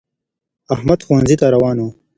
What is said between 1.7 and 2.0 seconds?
وو